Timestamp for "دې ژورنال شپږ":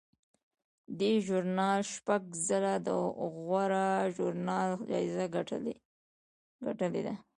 0.99-2.21